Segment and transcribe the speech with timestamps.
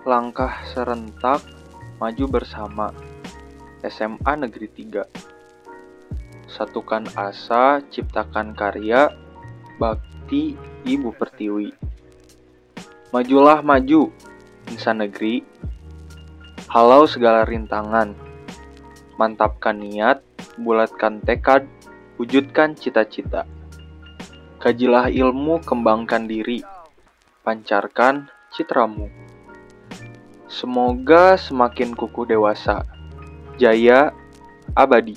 [0.00, 1.44] Langkah serentak,
[2.00, 2.88] maju bersama.
[3.84, 5.04] SMA Negeri 3.
[6.48, 9.12] Satukan asa, ciptakan karya,
[9.76, 10.56] bakti
[10.88, 11.76] Ibu Pertiwi.
[13.12, 14.08] Majulah maju,
[14.72, 15.44] insan negeri.
[16.72, 18.16] Halau segala rintangan.
[19.20, 20.24] Mantapkan niat,
[20.56, 21.68] bulatkan tekad,
[22.16, 23.44] wujudkan cita-cita.
[24.64, 26.64] Kajilah ilmu, kembangkan diri.
[27.44, 29.30] Pancarkan citramu.
[30.50, 32.82] Semoga semakin kukuh dewasa.
[33.54, 34.10] Jaya
[34.74, 35.14] abadi.